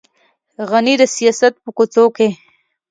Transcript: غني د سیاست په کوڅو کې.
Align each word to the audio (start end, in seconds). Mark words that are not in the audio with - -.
غني 0.69 0.93
د 1.01 1.03
سیاست 1.15 1.53
په 1.63 1.69
کوڅو 1.77 2.05
کې. 2.15 2.27